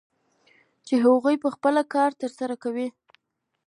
چې 0.87 0.93
هغوی 1.05 1.35
به 1.41 1.49
خپل 1.55 1.75
کار 1.93 2.11
ترسره 2.21 2.55
کوي 2.63 2.87